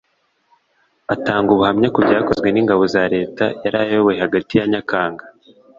atanga 1.13 1.49
ubuhamya 1.51 1.87
ku 1.93 1.99
byakozwe 2.05 2.47
n'ingabo 2.51 2.83
za 2.93 3.03
leta 3.15 3.43
yari 3.63 3.77
ayoboye 3.83 4.17
hagati 4.25 4.53
ya 4.59 4.65
nyakanga 4.71 5.23